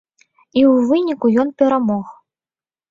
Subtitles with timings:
[0.61, 2.05] І ў выніку ён перамог.